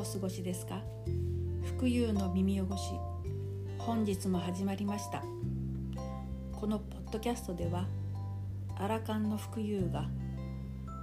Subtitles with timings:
[0.00, 0.80] お過ごしですか？
[1.76, 2.94] 福有の耳汚し
[3.76, 5.22] 本日も始まりました。
[6.58, 7.86] このポッドキャストでは
[8.78, 10.08] アラカンの福有が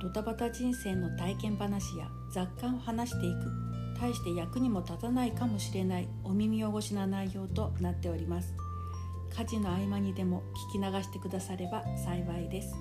[0.01, 8.55] ドタバタ人生の体験話や雑感を話していく大して役にも立たないかもしれないお耳汚しな内容となっております。
[9.37, 10.41] 家事の合間にでも
[10.73, 12.73] 聞き流してくだされば幸いです。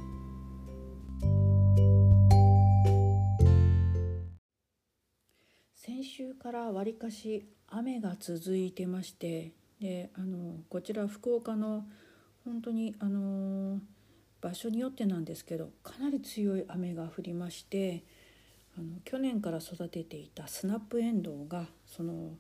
[6.47, 9.51] からわりかし雨が続いてまして
[9.81, 11.85] であのこちら福岡の
[12.45, 13.81] 本当にあの
[14.41, 18.05] 場所によってなんですけどかなり強い雨が降りまして
[18.79, 22.35] あの去年から育てていたスナップエンドウがその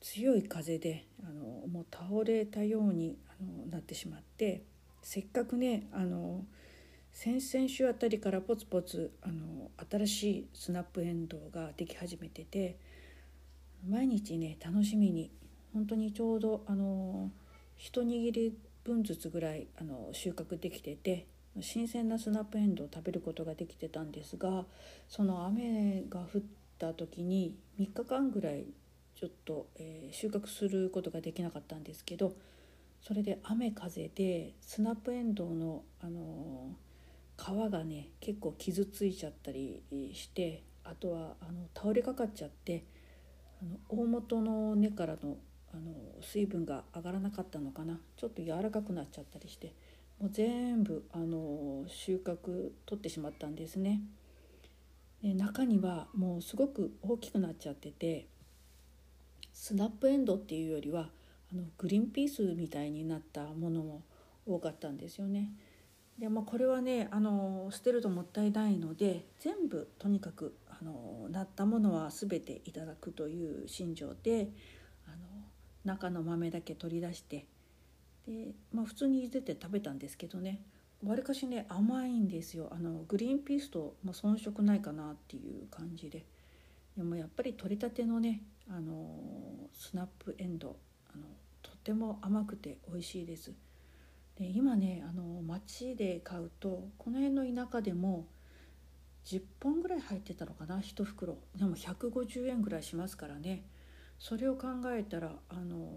[0.00, 4.62] 強い風であのもう倒れたようにあのなってしまって
[5.02, 6.46] せっかくねあの
[7.12, 12.78] 先々週あたりからポツポツあの新しいスナップエンドウができ始めてて
[13.88, 15.30] 毎日ね楽しみに
[15.72, 17.30] 本当にちょうどあの
[17.76, 21.26] 一握り分ずつぐらいあの収穫できてて
[21.60, 24.64] 新鮮なスナップエンドウを食べることができてたんですが
[25.08, 26.42] その雨が降っ
[26.78, 28.66] た時に3日間ぐらい
[29.16, 32.32] ちょっと、えー、収穫することができなかったんですけど
[33.02, 36.74] それで雨風でスナップエンドウの、あの
[37.36, 42.84] 皮がね結構傷ついちゃったりしてあとはあの倒れかかっちゃって
[43.60, 45.36] あの大元の根からの
[45.72, 49.72] あの水分が上がらなかったのかなちょっと柔らかくなっちゃったりして
[50.18, 54.00] もう全部あの収穫取ってしまったんですね。
[55.22, 58.26] で中にはもうすごく大きくなっちゃってて
[59.52, 61.10] スナップエンドっていうよりは
[61.52, 64.02] あのグリーンピースみたいになったものも
[64.46, 65.52] 多かったんですよね。
[66.18, 74.48] でもこれはねあの捨てるともったいないので全部とにかくあのなったものは全ていただくという心情で
[75.06, 75.16] あの
[75.84, 77.46] 中の豆だけ取り出して
[78.26, 80.62] で、まあ、普通に茹でて食べたんですけどね
[81.04, 86.24] わりかしね甘いんですよあのグリーンピースと、まあ、遜色ないかなっていう感じで
[86.96, 89.16] でもやっぱり取りたてのねあの
[89.72, 90.76] スナップエンド
[91.12, 91.24] あの
[91.62, 93.52] とても甘くて美味しいです。
[94.38, 98.26] で今ねあの町で買うとこの辺の田舎でも
[99.24, 101.36] 10本ぐらい入ってたのかな1袋。
[101.56, 103.64] でも150円ぐらいしますからね。
[104.18, 105.88] それを考えたらあの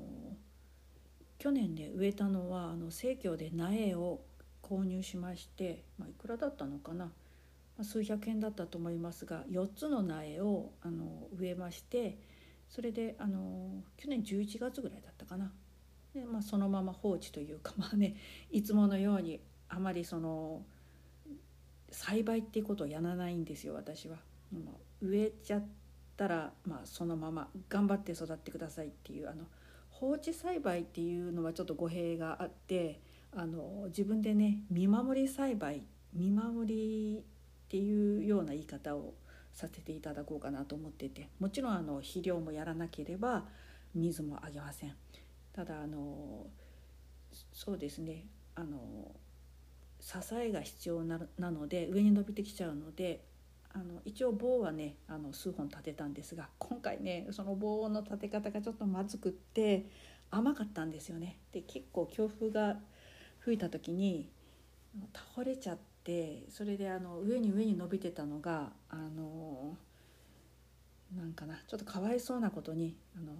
[1.37, 4.23] 去年ね植えたのはあの生協で苗を
[4.61, 7.11] 購入しまして、まあ、いくらだったのかな、
[7.81, 12.17] 数百円だったと思いますが4つの苗をあの植えまして
[12.69, 15.51] それであの去年11月ぐらいだったかな。
[16.13, 18.15] で、まあ、そのまま放置というかまあね
[18.51, 20.63] いつものようにあまりその
[21.93, 24.17] 栽培っていうことをやらないんですよ私は。
[25.01, 25.63] 植えちゃっ
[26.17, 29.45] たら、まあ、そのまま頑張って育ってくださいっていうあの
[29.89, 32.99] 放置栽培っていうのはちょっと語弊があって
[33.35, 35.83] あの自分でね見守り栽培
[36.13, 37.23] 見守りっ
[37.69, 39.13] ていうような言い方を
[39.53, 43.45] させていただこうかなと思っててもちろんあの肥料もやらなければ
[43.95, 44.95] 水もあげません。
[45.53, 46.47] ただあの
[47.53, 48.25] そうですね
[48.55, 49.11] あの
[50.03, 53.23] 支えが必要なので上に伸びてきちゃうので
[53.73, 59.85] あの一応棒はねあの数本立てたんですが今回ねその棒の立て方がちょっとまずくって
[60.29, 61.37] 甘かったんですよね。
[61.51, 62.77] で結構強風が
[63.39, 64.29] 吹いた時に
[65.13, 69.77] 倒れちゃってそれであの上に上に伸びてたのがあの
[71.15, 73.33] なんかなちょっとかわいそうなことにあの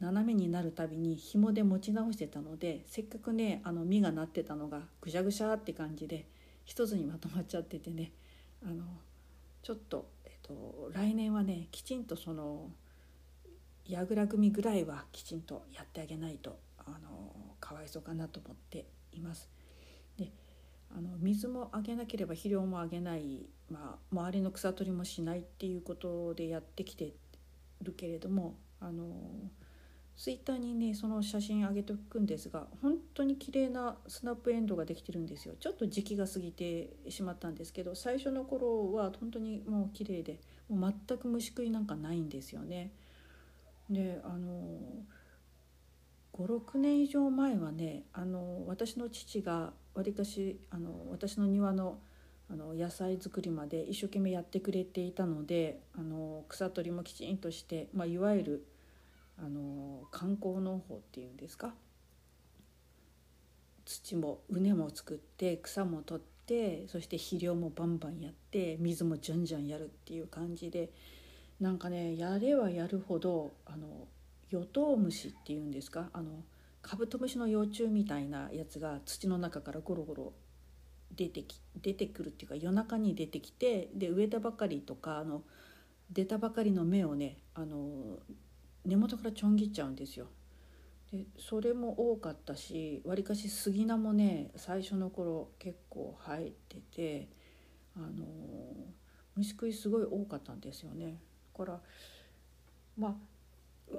[0.00, 6.26] 斜めになるたびに紐で持ち直してたのでせっかくねあの実がなってたのがぐしゃぐしゃって感じで
[6.64, 8.12] 一つにまとまっちゃっててね
[8.62, 8.84] あの
[9.62, 12.70] ちょっと、えっと、来年はねきちんとその
[13.86, 19.48] やぐら組ぐらいはきちんとやってあげないとあのかわいそうかなと思っています。
[20.18, 20.30] で
[20.96, 27.12] あの水もあげなければ肥料もあげない、まあ、周りの草取りもしないっていうことでやってきて
[27.82, 29.04] るけれどもあの
[30.16, 40.40] ツイッターにねその写真上げておくんですが本当に綺麗なスナップエンドができてるんですよちょっと時期が過ぎてしまったんですけど最初の頃は本当にもう綺麗で
[40.70, 42.90] もう全く虫食いなんかないんですよね。
[43.90, 44.80] であの
[46.32, 51.98] 56年以上前はねあの私の父がわりかしあの私の庭の
[52.48, 58.66] あの野菜作りまで一生懸命やってくれていたのであの草取りもきちんとして、まあ、いわゆる
[59.38, 61.74] あの観光農法っていうんですか？
[63.84, 70.90] 土も畝も作って草も取ってそして肥料もバンバンやって水もじゃんじゃんやるっていう感じで
[71.60, 74.08] なんかねやればやるほどあの
[74.50, 76.08] ヨトウムシっていうんですか？
[76.12, 76.42] あの
[76.82, 80.32] カブトムシの幼虫みたいなやつが土の中からゴロゴロ
[81.14, 85.42] 出てき出てくるっていうか夜中に出てきてで植えたばかりとかあの
[86.10, 88.18] 出たばかりの芽をねあの
[88.86, 90.28] 根元からちょん切っちゃうんですよ。
[91.12, 97.28] でそれも多かったしわりかし杉菜もね最初の頃結構生えてて
[97.96, 98.26] あの
[99.36, 101.18] 虫食いすごい多かったんですよね。
[101.58, 101.80] だから
[102.96, 103.14] まあ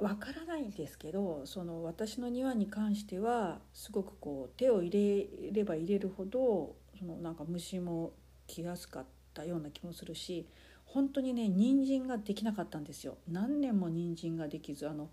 [0.02, 8.12] わからないんですけどその私の庭に関してはすごくこう手を入れれば入れるほどそのなんか虫も
[8.48, 10.46] 来やすかったような気もするし
[10.88, 13.18] 本当にね人参ができなかったんですよ。
[13.28, 15.10] 何年も人参ができずあの、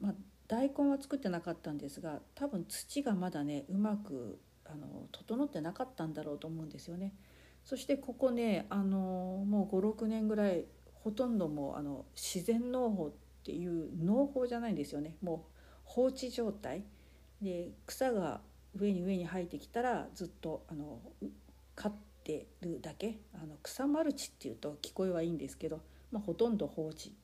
[0.00, 0.14] まあ、
[0.48, 7.14] 大根は作ってなかったんですが多分土がまだねうまくあの整ってなかったんだろうと思うんですよね。
[7.64, 10.64] そしてここねあのもう56年ぐらい
[10.94, 13.12] ほとんどもうあの自然農法っ
[13.44, 15.16] ていう農法じゃないんですよね。
[15.22, 15.52] もう
[15.84, 16.84] 放置状態。
[17.42, 18.40] で草が
[18.74, 21.00] 上に上に生えてきたらずっとあの
[21.74, 21.94] 飼っ
[22.26, 25.80] てるだけあの草マルチっていうと聞こえはいいんですけど、
[26.10, 27.14] まあ、ほとんど放置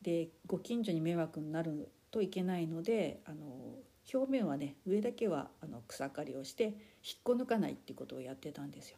[0.00, 3.44] でご近所に迷惑になるといけないのであの
[4.12, 6.74] 表面はね上だけはあの草刈りをして引っ
[7.22, 8.96] こ抜かないっていうことをやってたんですよ。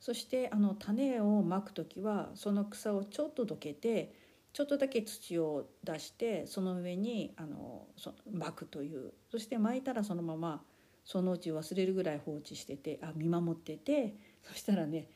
[0.00, 4.14] そしてあの種をまく時はその草をちょっとどけて
[4.52, 10.62] ちょっとだけ土を出してその上にあのそ巻くというそして巻いたらそのまま
[11.04, 15.08] そのうち忘れるぐらい放置しててあ見守っててそしたらね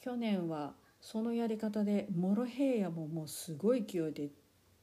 [0.00, 4.30] 去年はそのやり方でモロヘイヤももうすごい勢いで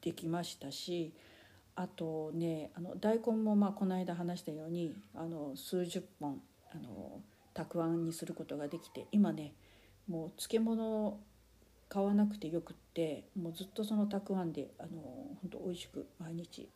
[0.02, 1.14] できましたし
[1.76, 6.42] あとねあの大根もまあこの間話したようにあの数十本
[6.74, 7.22] あの
[7.54, 9.54] たくあんにすることができて今ね
[10.08, 11.20] もう漬物
[11.88, 14.90] 買わなくてよくってもうずっとそのたくあんであの
[15.42, 16.70] 本当美味しく毎日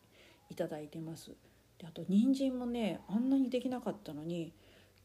[0.50, 1.30] いただいてます。
[1.78, 4.52] であと人参もねあんなにできなかったのに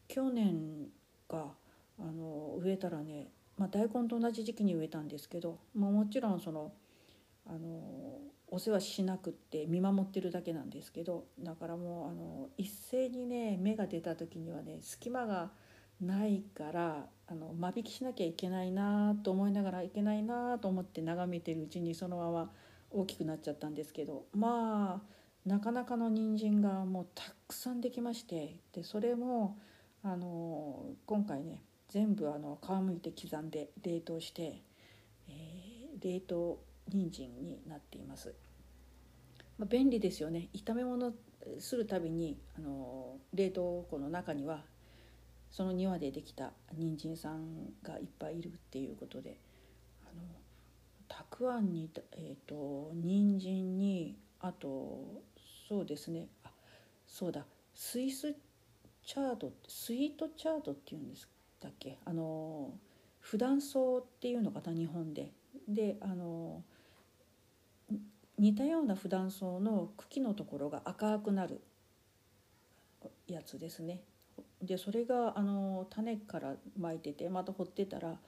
[0.08, 0.88] 去年
[1.28, 1.46] が
[2.00, 6.72] あの植えたらね、まあ、大根と同じ時期に植えたんですけど、まあ、もちろんその
[7.46, 8.18] あの
[8.48, 15.50] お世話しなくって見守ってるだけなんですけどだからもうあの一斉にね芽が出た時にはね隙間が
[16.00, 22.50] ないからあの間引きしなきゃいけないなと思いながらいけないなと思って眺めてるうちにそのまま
[22.90, 29.58] 大きくなっちゃったんですけどまあなかなかの人参がもうたくさんできましてでそれも
[30.02, 34.62] あの今回ね全部あの皮むいて刻んで冷凍して、
[35.28, 36.58] えー、冷凍
[36.88, 38.32] 人参になっています。
[39.58, 40.48] まあ、便利ですよね。
[40.54, 41.12] 炒め物
[41.58, 44.62] するたびにあの冷凍庫の中には
[45.50, 49.40] その庭でできた人参さんがいっぱいいるっていうことで
[50.04, 50.22] あの
[51.08, 55.22] たくあんにえっ、ー、と人参にあと
[55.68, 56.28] そうですね。
[56.44, 56.50] あ
[57.08, 57.44] そうだ。
[57.74, 58.32] スイス
[59.04, 61.28] チャードスイートチャードっていうんです
[61.60, 61.98] だっけ？
[62.04, 62.72] あの
[63.20, 65.32] 普段草っていうのかな日本で。
[65.68, 66.62] であの
[68.38, 71.60] 似たような普段草の茎のところが赤くなる
[73.28, 74.00] やつですね。
[74.62, 78.18] でそれがあの種から巻いててまた掘ってたら、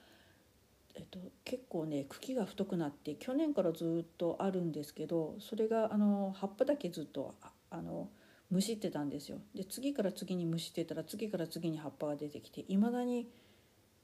[0.95, 7.33] えっと、結構ね茎が太くなって去年からずっとあるんですけどそれがあの葉っぱだけずっと
[7.71, 8.09] あの
[8.53, 9.39] むしってたんですよ。
[9.55, 13.27] で次から次にむしってたら次から次に葉っぱが出てきていまだに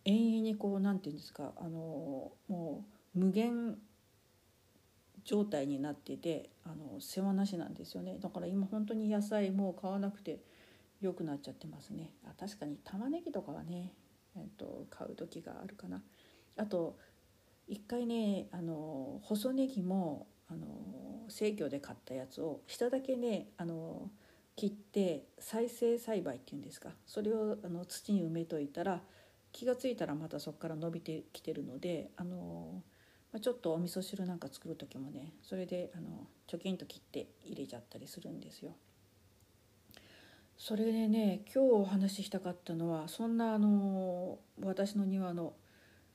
[0.06, 2.84] 永遠にこう何て言うんですかあのも
[3.16, 3.78] う無限
[5.24, 8.18] 状態になっててあの世話なしなんですよね。
[8.20, 10.40] だから今本当に野菜もう買わなくて
[11.00, 12.16] 良くなっちゃってますね。
[12.26, 13.94] あ確かに玉ねぎとかはね、
[14.36, 16.02] えっと、買う時があるかな。
[16.58, 16.98] あと
[17.68, 20.66] 一回ねあの細ネギもあの
[21.28, 24.10] 生協で買ったやつを下だけねあの
[24.60, 29.02] 切って再生栽培っていうんですかそれをあの土に埋めといたら
[29.54, 32.84] 気が付いたらまたそこから伸びてきてるのであの、
[33.32, 38.74] まあ、ちょっとお味噌汁なんか作る時もねそれであのチョキンと切って入れちゃったりするんですよ。
[40.58, 45.54] それでね今日お話ししたかったのはそんなあの私の庭の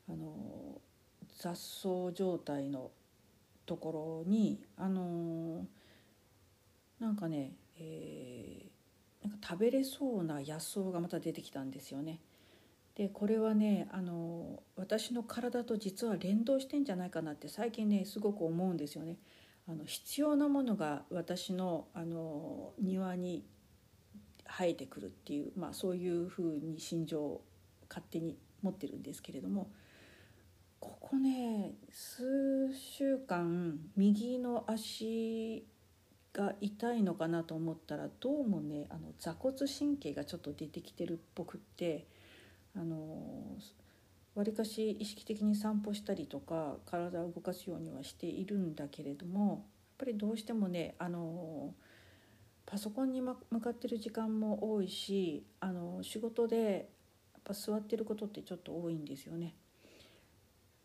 [0.07, 0.83] あの
[1.39, 2.91] 雑草状態の
[3.65, 5.65] ところにあの
[7.01, 12.21] なんかね、えー、なんか食べれそうな野草がまた出てきたんですよね。
[12.95, 19.19] でこれはねあの私の体と実は連動してんじゃないかなって最近ねすごく思うんですよね。
[19.69, 23.45] あの必要なものが私のあの庭に
[24.47, 27.45] 生えてくるっていう、まあ、そういうふうに心情を
[27.89, 29.71] 勝手に持ってるんですけれども
[30.81, 35.67] ここね数週間右の足
[36.35, 42.07] が痛いのかなと思ったらどうもねあの座骨神経がちょっと出てきてるっぽくって
[42.77, 43.57] あの
[44.35, 49.61] わりかし意識的に散歩したりとか体を動かすようにはしているんだけれどもやっ
[49.99, 51.73] ぱりどうしてもねあの
[52.67, 56.89] パソコンに向かってる時間も多いしあの仕事で
[57.33, 59.55] やっぱ座ってることってちょっと多いんですよね。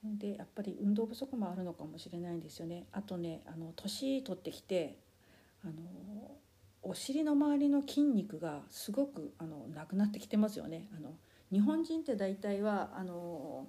[0.04, 2.86] でやっぱり運動不足もあるのかもしれないんですよね。
[2.92, 5.00] あとねあの年取ってきて
[5.64, 5.74] あの
[6.82, 10.88] お尻の周りの筋肉がすごくあのなくなってきてますよね。
[10.96, 11.18] あの
[11.52, 13.68] 日本人って大体はあの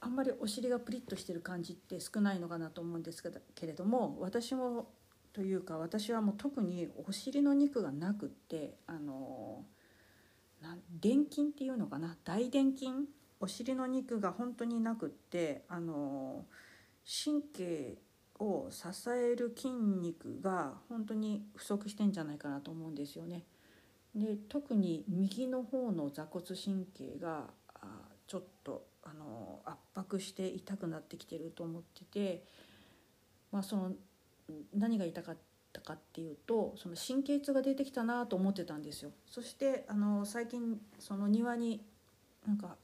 [0.00, 3.22] あんまりお尻がプリッとしてる感じって少ないのかなと思うんです
[3.54, 4.88] けれども私も
[5.32, 9.64] というか私はもう特にお尻の肉がなくってあの
[11.00, 12.16] 臀筋っていうのかな？
[12.24, 12.90] 大臀筋？
[13.40, 16.44] お尻の肉が本当になくってあの
[17.24, 17.98] 神経
[18.38, 23.44] を支える筋肉が本当に不足してんじゃないかなと思うんですよね。
[24.14, 27.44] で特に右の方の座骨神経が
[28.26, 32.44] ちょっとあの圧迫して痛くなってきてると思ってて、
[33.50, 33.92] まあ、その
[34.74, 35.36] 何が痛かっ
[35.72, 39.10] たかっていうとその神経痛が出てきたなと思ってたんですよ。
[39.26, 41.82] そしてあの最近その庭に
[42.46, 42.76] なんか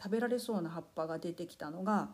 [0.00, 2.08] 食べられそうな葉っぱが出てきたのが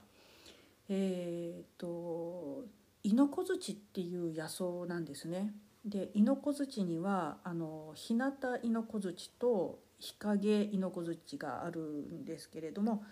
[0.89, 2.65] えっ、ー、と
[3.05, 5.55] イノコズチっていう野草なんですね。
[5.85, 8.33] でイノコズチにはあの日向
[8.63, 13.05] イノコズチと日陰イノコズチがあるんですけれども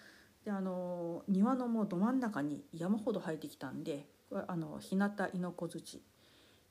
[0.44, 4.08] であの庭のもうど真ん中に山ほど生えてきたんで
[4.48, 6.02] あの日向イノコズチ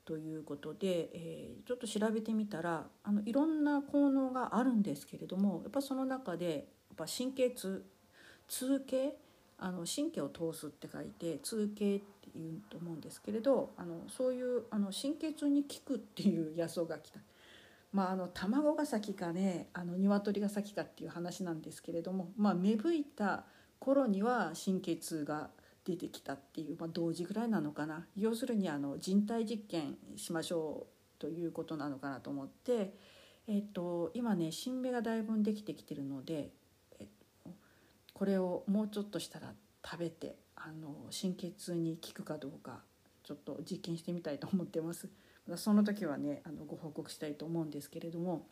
[0.03, 6.65] ということで、えー、ちょっと調べてみたらあのいろんな効能があるんですけれどもやっぱその中でやっ
[6.97, 7.85] ぱ神経痛
[8.47, 9.15] 痛経
[9.61, 17.19] あの神経を通すって書いて痛経っていうと思うんですけれどあのそういうあの神経痛に効くっていう野草が来た。
[17.93, 23.43] まあ、あの卵が先かねあの鶏が先かっていう話なんですけれども、まあ、芽吹いた
[23.79, 25.49] 頃には神経痛が
[25.83, 30.87] 出てきたっていう、まあ、同時ぐらいなのかな要するにあの人体実験しましょ
[31.19, 32.93] うということなのかなと思って、
[33.47, 36.49] えっと、今ね新芽がだいぶできてきてるので
[38.21, 39.51] これをもうちょっとしたら
[39.83, 42.81] 食べてあの神経痛に効くかどうか
[43.23, 45.09] ちょっと実験してみたいと思ってます。
[45.55, 48.45] その時はねあのご報告したいと思うんですけれども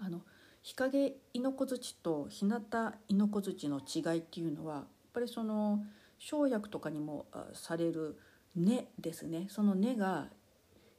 [0.00, 0.22] あの
[0.62, 2.60] 日陰イノコズチと日向
[3.06, 5.84] イノコズチの違いっていうのはやっぱりその
[6.18, 8.18] 生薬とかにもされる
[8.56, 10.26] 根ですねその根が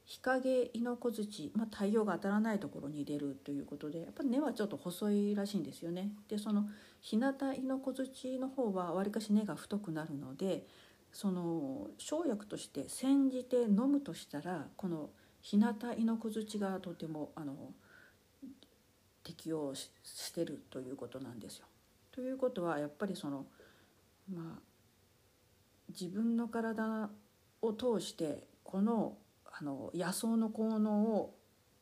[0.06, 6.12] 日陰イノコズチ、まあ、太陽が当たらないところに出るということでやっぱり根はちょっと細いらしいんですよね。
[6.28, 6.66] でその
[7.00, 10.68] 日向イノコズチの方はわりかし根が太くなるので
[11.12, 15.10] その生薬として煎じて飲むとしたらこの
[15.42, 17.56] 日向イノコズチがとてもあの
[19.24, 19.90] 適用し
[20.34, 21.66] てるということなんですよ。
[22.12, 23.46] ということはやっぱりその
[24.30, 24.62] まあ
[25.90, 27.10] 自分の体
[27.62, 29.18] を通してこの
[29.60, 31.36] あの野草の効能を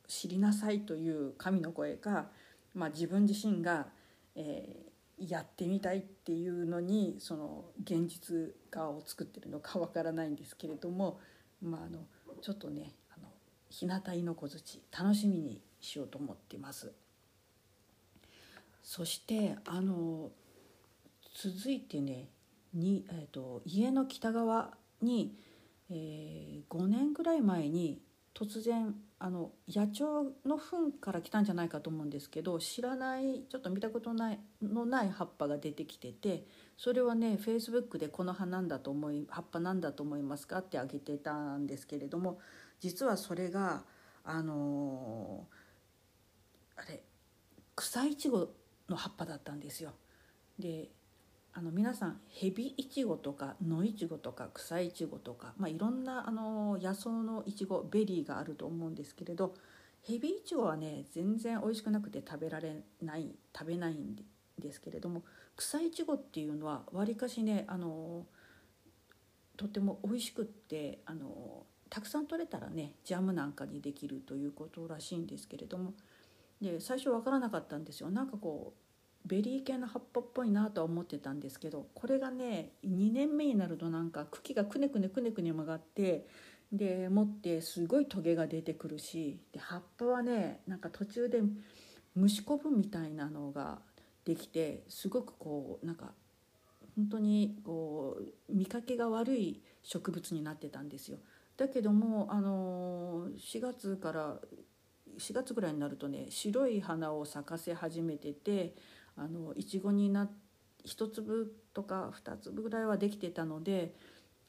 [0.08, 2.28] 知りなさいという神の声か、
[2.76, 3.88] まあ、自分自身が、
[4.36, 11.20] えー、やってみたいっていうのにその現実化を作ってるのかわからないんですけれども、
[11.62, 12.00] まあ、あの
[12.42, 13.30] ちょっとねあの
[13.70, 16.92] 日向いの小槌楽しみにしようと思ってます。
[18.84, 20.32] そしてあの
[21.36, 22.28] 続いてね
[22.74, 25.38] に、えーと家の北側に
[25.94, 28.02] えー、5年ぐらい前に
[28.34, 36.46] 突然あの野鳥の糞から来たんじゃないかと思うんですけど知らないちょっと見たことないのない葉っぱが出てきてて
[36.78, 42.40] それはねフェイスブックでこの葉なんだと思い葉っぱなんだと思いますかってあげてたんですけれども
[42.80, 43.84] 実はそれが
[44.24, 47.04] あのー、あれ
[47.76, 48.50] 草いちご
[48.90, 49.92] の葉っぱだったんですよ。
[50.58, 50.90] で
[51.54, 59.54] あの皆さんヘビイチゴとか野イチゴとか草イチゴとか、まあ、いろんなあの野草のイチゴベリーがあると思うんですけれど
[60.02, 64.16] ヘビイチゴはね全然美味しくなくて食べられない食べないん
[64.60, 65.24] ですけれども
[65.58, 68.26] 草イチゴっていうのはわりかしねあの
[69.58, 75.94] とても美味しくってあのたくさん取れたらねジャムなんかにできるということらしいんですけれども
[76.62, 78.12] で最初分からなかったんですよ。
[78.12, 78.81] なんかこう
[79.26, 86.28] ベリー系の葉っぱっぽいなとは思ってたんですけどこれがね2年目になるとなんか茎がくねくねくねくね曲がって
[86.72, 91.42] で持ってすごいトゲが出てくるしで葉っぱはねなんか途中で
[92.16, 93.80] 虫こぶみたいなのが
[94.26, 96.12] できてすごくこうなんか
[96.96, 101.20] 本当にこう見かけが悪い植物になってたんですよ。
[101.58, 104.40] だけどもあの4月から
[105.18, 108.76] 4月ぐらいになるとね白い花を咲かせ始めてて
[109.22, 110.28] あのいちごにな
[110.84, 113.94] 1粒とか2粒ぐらいはできてたので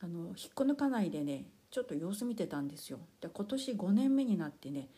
[0.00, 2.98] あの引っこ抜かないでねちょっと様子見てたんですよ。
[3.20, 4.88] で今年5年目になってね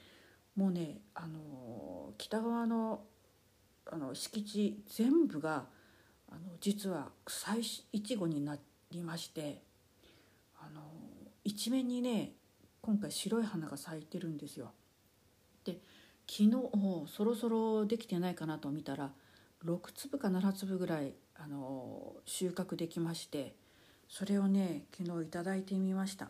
[0.57, 3.03] もうねあの北側の
[3.87, 5.67] あの敷地全部が
[6.31, 7.57] あの実は草
[7.93, 8.57] いちごにな
[8.91, 9.63] りまして
[10.59, 10.81] あの
[11.43, 12.33] 一面にね
[12.81, 14.71] 今回白い花が咲いてるんですよ。
[15.65, 15.81] で
[16.31, 16.53] 昨日
[17.09, 19.13] そろそろできてないかなと見たら
[19.65, 23.55] 6粒か7粒ぐらいあの収穫できまして
[24.09, 26.29] それをね昨日いただいてみました。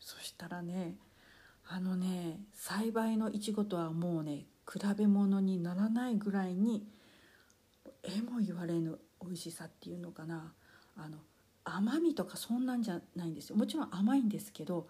[0.00, 0.96] そしたらね
[1.66, 6.86] あのね栽培のいちごとはもうね比べ物にならないぐらいに
[8.02, 10.52] えも言われぬ美味しさっていうのかな。
[10.96, 11.18] あの
[11.64, 13.56] 甘みとかそんなんじゃないんですよ。
[13.56, 14.86] もちろん甘いんですけど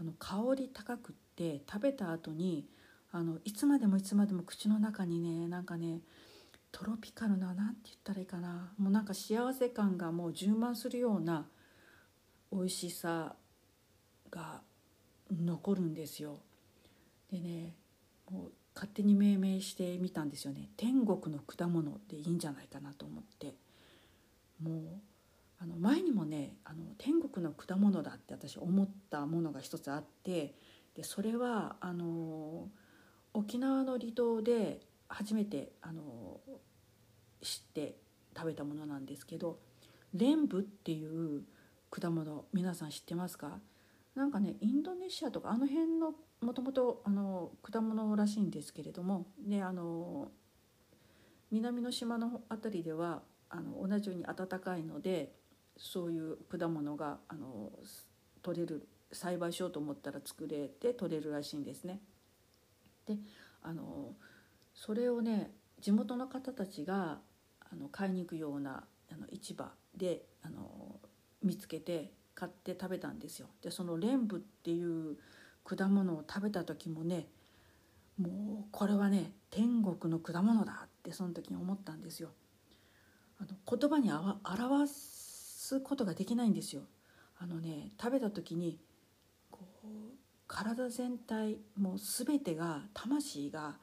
[0.00, 2.68] あの香り高くって食べた後に
[3.12, 6.00] あのいつまでもいつまでも口の中にねなんかね
[6.76, 8.70] トロピカルな何て言ったらいいかな。
[8.76, 11.46] もうなんか幸せ感がもう充満するような
[12.52, 13.34] 美味しさ
[14.30, 14.60] が
[15.30, 16.38] 残るんですよ。
[17.32, 17.76] でね
[18.30, 20.68] もう勝手に命名してみたんですよね。
[20.76, 23.54] 天国の果物でいいんじゃないかなと思って。
[24.62, 24.84] もう
[25.58, 30.54] あの前にもねあの天国の果物だって私思ったものが一つあって
[30.94, 32.68] でそれはあの
[33.32, 36.40] 沖縄の離島で初めてあの
[37.42, 37.96] 知って
[38.36, 39.58] 食べたものなんですけど
[40.14, 41.42] レンブっていう
[41.90, 43.60] 果物皆さん知ってますか？
[44.14, 47.02] なんかねインドネシアとかあの辺のもともと
[47.62, 50.30] 果物らしいんですけれどもねあの
[51.50, 55.32] 南の島の辺りではあの同じように暖かいので
[55.76, 57.70] そういう果物があの
[58.42, 62.00] 取れる栽培しようと思ったら作れて取れるらしいんですね。
[63.06, 63.16] で
[63.62, 64.14] あの
[64.74, 67.18] それをね地元の方たちが
[67.72, 71.00] あの買いに行くようなあの市場であの
[71.42, 73.48] 見つけて買って食べたんですよ。
[73.62, 75.16] でそのレンブっていう
[75.64, 77.26] 果物を食べた時もね
[78.18, 82.30] もうこれはね天国の果物だってその時に思ったんですよ。
[83.38, 86.82] あの言葉に表すことができないんですよ。
[87.38, 88.78] あのね食べた時に
[89.50, 89.88] こう
[90.46, 93.76] 体全体もう全てが魂が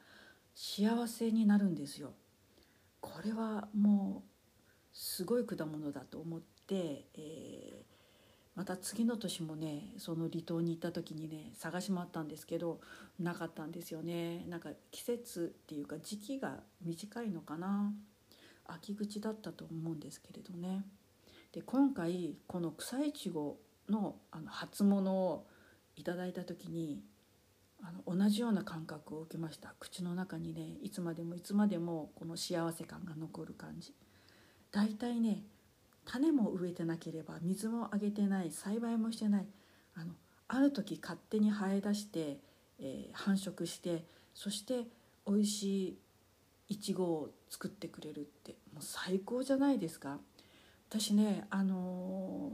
[0.54, 2.12] 幸せになるんですよ。
[3.04, 4.30] これはもう
[4.94, 7.84] すごい果物だと思って、えー、
[8.54, 12.80] また次の年もねその離島に行った時にね探し回ったんですけど
[13.20, 14.46] なかったんですよね。
[14.48, 17.92] なんか季節っていうか時期が短いのかな。
[18.66, 20.86] 秋口だったと思うんですけれどね。
[21.52, 23.58] で今回この草いちご
[23.90, 25.46] のあの初物を
[25.96, 27.02] いただいた時に
[27.86, 29.74] あの同じような感覚を受けました。
[29.78, 33.92] 口の中にねいつまでもいつまでもこの幸せ感が残る感じ。
[34.72, 35.42] だいたいね
[36.06, 39.46] 種も植えてなければ水もあげてない栽培もしてない。
[39.94, 40.14] あの
[40.48, 42.38] ある時勝手に生え出して、
[42.78, 44.86] えー、繁殖してそして
[45.26, 45.88] 美味し
[46.68, 50.18] いいちごを作ってくれるってもう最高じゃないですか。
[50.88, 52.52] 私ねあの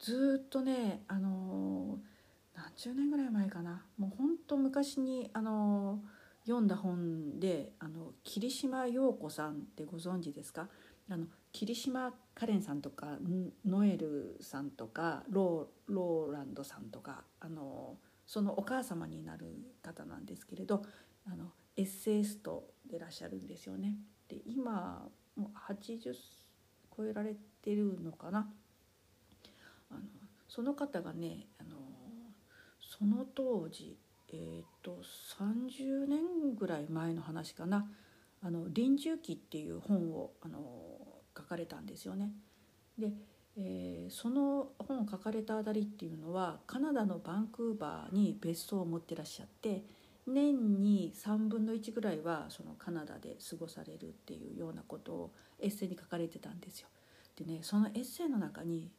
[0.00, 2.15] ー、ずっとねあのー
[2.56, 3.84] 何十年ぐらい前かな。
[3.98, 6.02] もうほんと昔にあの
[6.44, 10.68] 読んだ本であの霧島陽子さんってご存知ですか？
[11.10, 13.18] あの霧島カレンさんとか
[13.64, 19.46] ノエルさんとかローローランドさんとかあのそのお母様になる
[19.82, 20.82] 方なんですけれど
[21.26, 23.96] あのエッセイストでいらっしゃるんですよね。
[24.28, 26.14] で今もう80
[26.96, 28.48] 超えられてるのかな。
[29.90, 30.00] あの
[30.48, 31.76] その方がねあの
[32.98, 33.98] その当時
[34.32, 34.98] えっ、と
[35.38, 37.90] 30年ぐらい前の話かな
[38.42, 40.60] 「あの臨終記」っていう本をあの
[41.36, 42.32] 書かれたんですよね。
[42.98, 43.12] で、
[43.56, 49.84] えー、その本を書かれたあたりっていうのはカナダのバンクーバーに別荘を持ってらっしゃって
[50.26, 56.88] 年に3分の1ぐらいはそのカナダで過ごされるっていうようなことをエッセイに書かれてたんですよ。
[57.36, 58.90] でねそのエッセイの中に、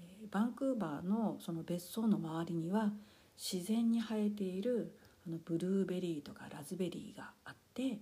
[0.00, 2.92] えー、バンクーバーのその別荘の周りには
[3.40, 4.94] 自然に生えている
[5.26, 7.98] あのブルーベリーとかラズベリーがあって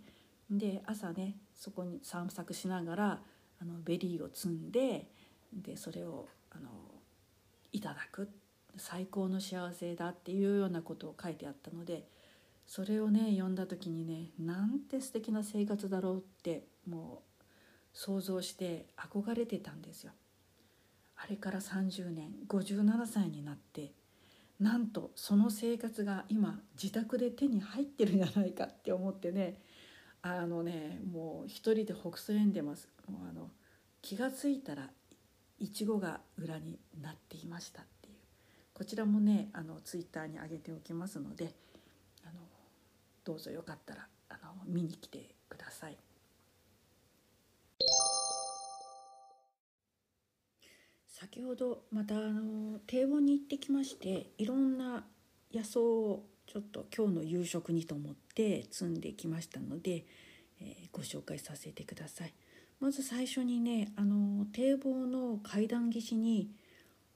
[0.51, 3.21] で朝ねそこに散策しながら
[3.61, 5.07] あのベリーを摘んで
[5.53, 6.69] でそれをあの
[7.73, 8.29] いただく
[8.77, 12.05] 最高の幸せだっていうようなことを書いてあったので
[12.67, 17.45] それをね読んだ時にねなんて素敵な生活だろうってもう
[17.93, 20.13] 想像して憧れてたんですよ。
[21.17, 23.93] あれから30年57歳になって
[24.61, 29.61] なんとその生活が今自宅で手に入ってるんじゃないかって思ってね
[30.21, 33.51] あのねもう一人でほくそ笑んでますもうあの
[34.03, 34.91] 気が付いたら
[35.61, 38.15] いちごが裏になっていましたっていう
[38.75, 41.55] こちらもねあのツイッターに上げておきますので
[42.25, 42.41] あの
[43.25, 45.97] どうぞよかったらあの見に来てください。
[51.21, 55.05] 先ほどまたあの低温に行ってきましていろんな
[55.53, 60.05] 野草をちょっと今日の夕食にと思って摘んできましたので、
[60.61, 62.33] えー、ご紹介させてください。
[62.79, 66.53] まず最初にねあの堤防の階段岸に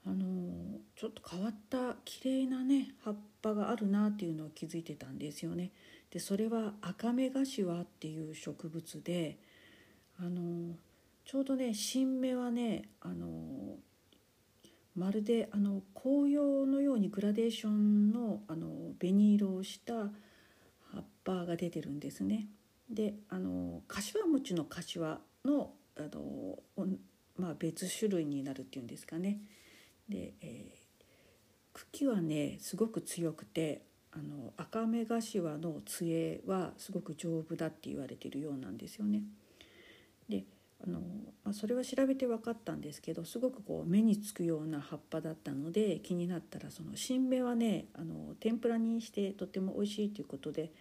[0.05, 5.71] あのちょっと変わった綺麗なね葉っぱがあるなっていうのを気づいてたんですよね。
[6.11, 9.37] でそれはアカメガシワっていう植物で
[10.19, 10.75] あの
[11.23, 13.77] ちょうどね新芽はねあの
[14.95, 18.67] まるであの紅葉のようにグラデーションのあの
[18.99, 20.09] 紅色をした葉
[20.99, 22.47] っぱが出てるんですね。
[22.89, 26.59] であの柏餅の柏のあの、
[27.37, 29.41] まあ、別種類になるっていうんですかね。
[30.09, 31.03] で、えー、
[31.73, 39.23] 茎はねすごく強くてあの赤目柏の杖はすごく丈夫だって言われてるようなんですよね。
[40.85, 41.01] あの、
[41.45, 50.71] あ、それは調べて分かったんですけどすごくこう目につくような葉っぱだったので気になったらその新芽はねあの天ぷらにしてとても美味しいということで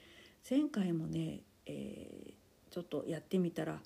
[0.49, 3.81] 前回もね、えー、ちょっとやってみたら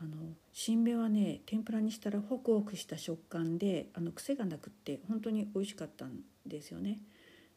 [0.00, 0.10] あの
[0.52, 6.98] 新芽はね天ぷらにしたらホクホクした食感であの癖がなくって本当に美味しかったんですよね。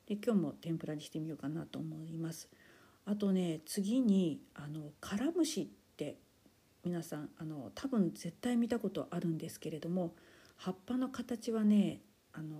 [0.08, 2.48] で今日も天ぷらにしてみようかなと思います。
[3.06, 5.67] あとね次にあのカラムシっ
[5.98, 6.17] て
[6.88, 10.13] 皆さんあの多分絶対見たことあるんですけれども
[10.56, 12.00] 葉っぱの形はね
[12.32, 12.56] あの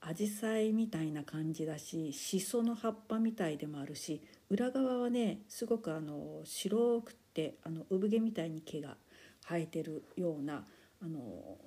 [0.00, 8.96] 紫陽花みたいな感じだししその葉っぱみたいでもあるし裏側はねすごくあの白くてあの産毛みたいに毛が
[9.46, 10.64] 生えてるような
[11.02, 11.58] あの、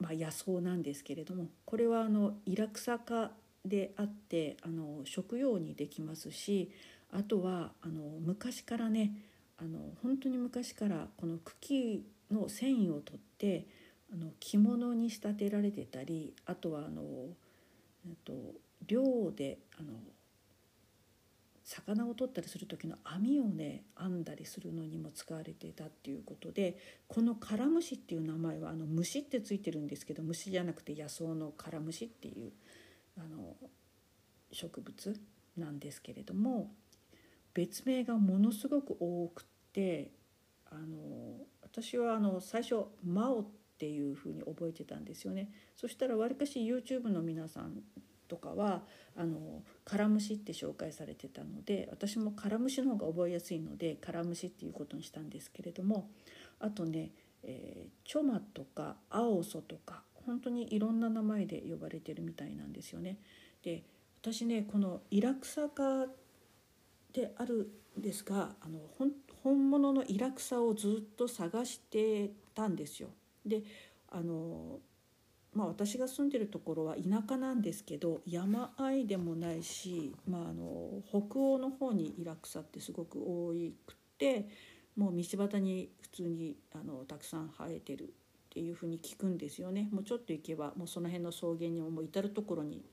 [0.00, 6.70] まあ、野草なんですけれどもこれはあのイラクサ科であってあの食用にできますし
[7.12, 9.12] あとはあの昔からね
[9.58, 13.66] あの本当に昔からこの茎の繊維を取って
[14.12, 17.02] あの着物に仕立てられてたりあとはあの、
[18.06, 18.32] えっと、
[18.86, 19.92] 漁であの
[21.64, 32.52] 魚を取ったりする時の網をね編んだりするのにも使われていたっていうことでこのカラムシっていう名前はあの虫ってついてるんですけど虫じゃなくて野草のカラムシっていう
[33.18, 33.54] あの
[34.50, 35.20] 植物
[35.58, 36.70] なんですけれども
[37.52, 40.10] 別名がものすごく多くて
[40.70, 43.46] あの私はあの最初「マオ」っ
[43.78, 45.50] ていうふうに覚えてたんですよね。
[45.76, 47.82] そしたらわりかし YouTube の皆さん
[48.28, 48.82] とかは
[49.16, 56.10] あのカラムシって紹介されてたので私もカラムシの方が覚えやすいのでカラムシっていうことにしたんですけれども
[56.60, 57.10] あとね、
[57.42, 63.18] えー、チョマとかアオソとか本当にいろんな名前で呼ばれてるみたいなんですよね。
[63.62, 63.82] で
[64.20, 66.06] 私ねこのイラクサ科
[67.12, 69.10] であるんですがあの本
[69.42, 73.08] 本物のイラクサをずっと探してたんですよ。
[73.44, 73.62] で
[74.10, 74.80] あの
[75.54, 83.52] まあ、私が住んでるところは田舎なんですけど山あいでもないし、まあ、あの北欧の方にイラクサってすごく多
[83.86, 84.48] くて
[84.94, 88.06] もう道端に普通にあのたくさん生えてるっ
[88.50, 89.88] ていうふうに聞くんですよね。
[89.92, 92.84] もうちょっと行けばもうその辺の草原にももう至る所に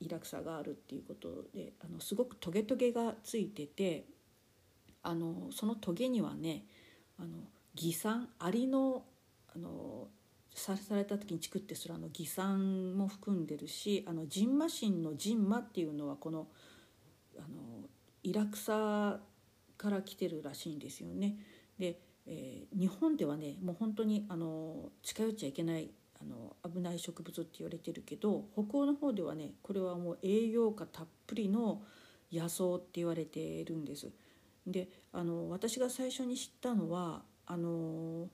[0.00, 4.04] イラクサがあるっていうことであのすごくトゲトゲがついてて
[5.08, 6.64] あのそのトゲにはね
[7.18, 7.28] あの
[7.74, 9.04] 偽酸アリの
[9.54, 10.08] あの
[10.54, 16.48] された時にチクってするあの偽酸も含んでるしあのジンマシンのジンマっていうのはこの
[17.38, 17.88] あの
[18.24, 19.20] イラクサ
[19.78, 21.36] から来てるらしいんですよね。
[21.78, 25.90] で、えー、日本ではねもう本当にあの近寄っちゃいけない
[26.20, 31.80] あの危ない植物って言われてるけど北欧の方ではねこれはもう栄養価たっぷりの
[32.32, 34.10] 野草って言われているんです。
[34.66, 38.28] であの私が最初に知ったのはあの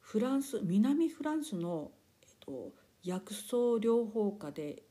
[0.00, 1.90] フランス南フランスの、
[2.22, 4.82] えっと、薬草療法家で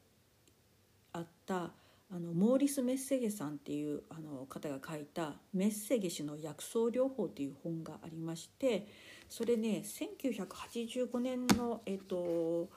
[1.14, 1.72] あった
[2.14, 8.88] あのモーリス・メッセゲさんっていうあの方が書いた「メッセゲ氏の薬草療法」っていう本がありまして
[9.30, 12.68] それね1985年のえっと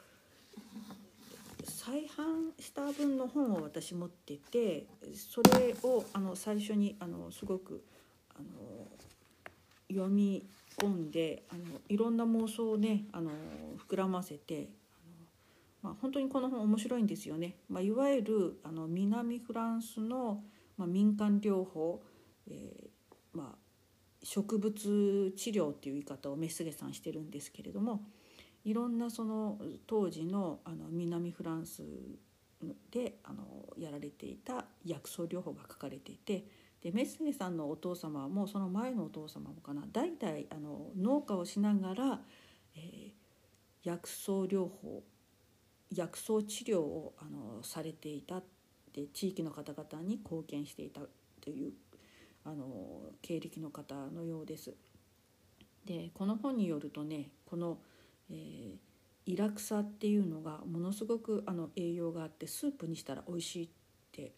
[1.64, 7.82] 再販した分の本を私持っててそれをあの最初にあのすごく
[9.94, 10.44] 読み
[10.78, 13.30] 込んであのいろんな妄想をねあの
[13.88, 14.68] 膨らませてあの
[15.82, 17.56] まあ、本当にこの本面白いんですよね。
[17.68, 20.42] まあ、いわゆるあの南フランスの、
[20.78, 22.02] まあ、民間療法、
[22.48, 23.58] えー、まあ、
[24.24, 28.02] 植物治療っていう言い方をメスゲさんしてるんですけれども
[28.64, 31.82] いろんなその当時のあの南フランス
[32.90, 33.44] であの
[33.78, 36.44] やられていた薬草療法が書かれていて
[36.84, 42.20] でメスゲさんのお父様もその前のお父様もかな代々あの農家をしながら、
[42.76, 43.12] えー、
[43.82, 45.02] 薬草療法
[45.94, 48.42] 薬草治療をあのされていた
[48.92, 51.00] で地域の方々に貢献していた
[51.40, 51.72] という
[52.44, 52.66] あの
[53.22, 54.74] 経歴の方のようです。
[55.86, 57.78] でこの本によるとねこの、
[58.30, 58.76] えー、
[59.26, 63.83] イラクサっていうのがものすごくあの栄養があってスープにしたら美味しいって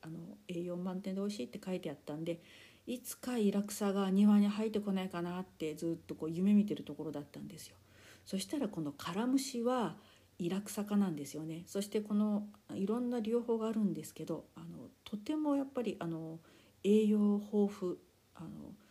[0.02, 2.40] あの栄養満点で美味しいって書いてあったんで
[2.86, 7.76] いつかイラクサが庭に生えてこないかなってずっとこう夢見てるところだったんですよ。
[8.24, 9.96] そしたらこのカラムシは
[10.38, 16.40] イラクサ科なんですよねそしてこのいろんな療法があるんですけどあのとてもやっぱりあの
[16.84, 17.96] 栄養豊富
[18.34, 18.48] あの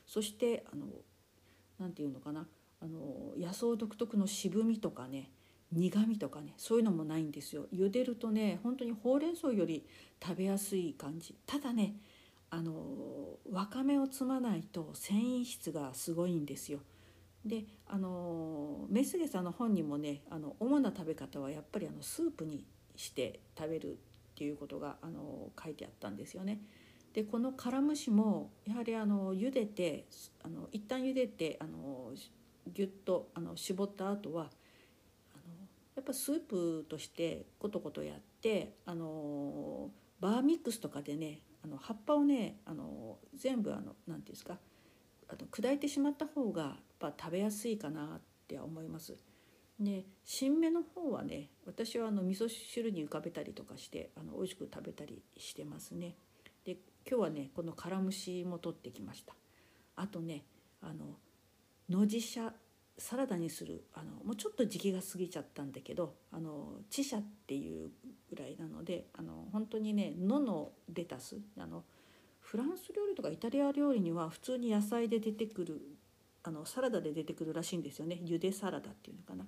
[0.08, 0.88] そしてあの
[1.80, 2.48] なていうのかな
[2.82, 5.30] あの野草独特の渋みとかね
[5.76, 7.68] 苦みとかねそういうのもないんですよ。
[7.74, 9.86] 茹でるとね本当にほうれん草より
[10.24, 11.36] 食べやすい感じ。
[11.46, 11.96] ただね
[12.50, 12.74] あの
[13.52, 16.80] わかめを摘まないと繊維質がすごいんですよ。
[17.46, 23.96] であのメスゲさんの本にもねあの主な食べ方はやっぱりあのスープにして食べるっ
[24.36, 26.60] ていうことがあの書いてあったんですよね。
[27.14, 30.06] でこのカラムシもやはりあの茹でて
[30.44, 32.12] あの一旦茹でてあの
[32.68, 34.50] ギュッとあの絞った後は
[35.96, 44.58] やっぱスープとしてコトコトやってあのバーミックスとかでねあの葉っぱをねあの全部あの何て言うんですか
[45.30, 49.16] あの砕いてしまった方がやっぱ食べやすいかなって思います。
[49.80, 56.16] で新芽の方はね私はあの味噌汁に浮かべたりとかしてあの美味しく食べたりしてますね。
[56.64, 56.78] で
[57.08, 59.36] 今日はねこのカラムシも取ってきました
[59.96, 60.46] あとね
[60.82, 61.18] あの
[61.90, 62.54] 野地車
[62.98, 67.90] サラダにするあのもうちょっと時期が過ぎちゃったんだけどあのチシャっていう
[68.30, 71.84] ぐらいなのであの本当にね野のレタスあの
[72.40, 75.82] フランス料理とかイタリア料理には普通に野菜で出てくる
[76.44, 79.46] あのサラダで出てくるらしいんですよねゆでサラダっていうのかな。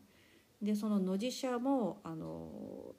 [0.61, 2.95] でその野地車もあの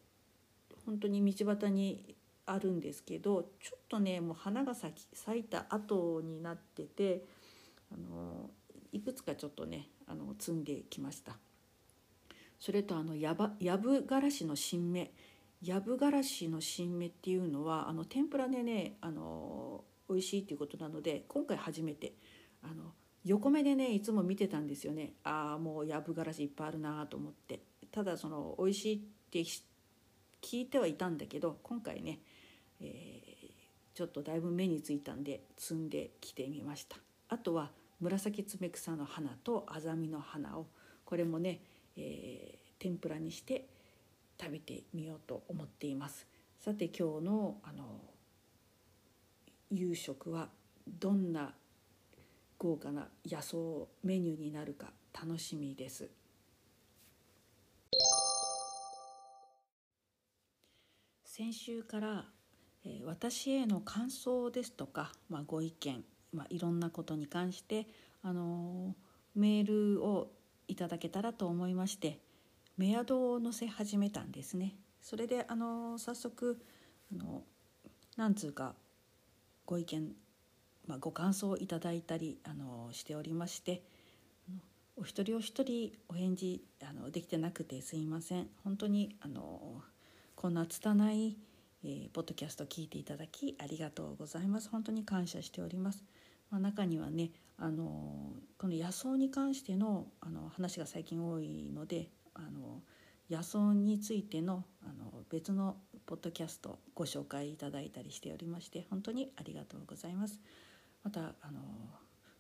[0.86, 2.14] 本当に道端に
[2.46, 7.24] あるんですけどちょっとねもう花が咲き咲いた後になってて
[7.92, 8.50] あの
[8.92, 11.36] いくつかちょっとねあの摘んできました。
[12.58, 15.12] それとあのやばやぶがらしの新芽。
[15.62, 22.12] やぶがらしの新芽っていうのはあの天ぷらでねあの美味しいっていうことなので今回初めて
[22.62, 22.92] あの
[23.24, 25.14] 横目でねいつも見てたんですよね。
[25.24, 27.60] ああもうやぶがらしいっぱいあるなと思って。
[27.90, 28.98] ただその美味しいっ
[29.30, 29.40] て
[30.40, 32.20] 聞いてはいたんだけど今回ね
[32.80, 36.96] えー、ちょっとだいぶ目についたんで摘んできてみました。
[37.28, 37.70] あとは
[38.00, 40.66] 紫爪草の花とアザミの花を
[41.04, 41.60] これもね、
[41.96, 43.68] えー、天ぷらにして
[44.40, 46.26] 食べてみようと思っています。
[46.60, 48.00] さて今日のあの
[49.70, 50.48] 夕食は
[50.86, 51.54] どんな
[52.56, 53.56] 豪華な野草
[54.02, 56.08] メニューになるか楽しみです。
[61.24, 62.24] 先週から
[62.84, 67.86] え私への感想ですとか、まあ、ご意見、まあ、いろんなことに関して、
[68.22, 68.94] あの
[69.34, 70.30] メールを
[70.66, 72.18] いただけたらと思いまして
[72.76, 74.74] メアドを載せ始めたんですね。
[75.00, 76.60] それで、あの早速
[77.12, 77.42] あの
[78.16, 78.74] 何通か
[79.64, 80.12] ご意見、
[80.86, 83.82] まあ、ご感想をいただいたり、あのしておりまして
[84.96, 88.48] お一人お一人お返事あのできてなくてすいません。
[88.64, 89.82] 本当にあの
[90.34, 91.36] こんな拙い
[91.84, 94.68] えー、ポッドキャスト聞いていただきありがとうございます。
[94.68, 96.02] 本当に感謝しております、
[96.50, 102.82] まあ、中にはねあのこの野草に関してのあの話が最近多いのであの
[103.30, 110.40] 野草についてのあの別のポッドキャストご紹介いただいたりしておりまして本当にありがとうございます。
[111.04, 111.60] またあの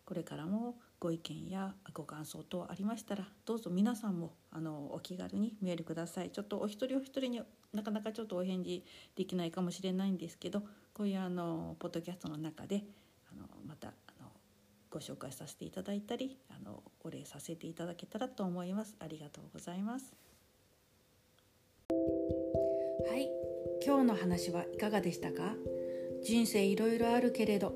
[0.04, 6.30] これからもご意見やご感想等ありましたらどうぞ皆さんもあのお気軽にメールください。
[6.30, 7.42] ちょっとお一人お一人に
[7.74, 8.82] なかなかちょっとお返事
[9.16, 10.62] できないかもしれないんですけど
[10.94, 12.84] こういうあのポッドキャストの中で
[14.98, 18.96] ご紹介させていただいたりあのお礼させていただけたらと思います。
[18.98, 20.12] ありがとうございます。
[23.08, 23.30] はい。
[23.86, 25.54] 今日の話はいかがでしたか？
[26.24, 27.74] 人生いろいろあるけれど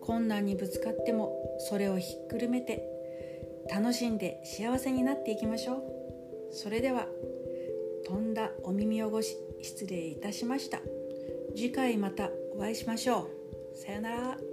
[0.00, 2.84] 困難にぶつかってもそれをひっくるめて
[3.68, 5.78] 楽しんで幸せになっていきましょ
[6.52, 6.54] う。
[6.54, 7.08] それでは
[8.06, 10.78] 飛んだお耳汚し失礼いたしました。
[11.56, 13.28] 次回またお会いしましょ
[13.74, 13.76] う。
[13.76, 14.49] さよなら。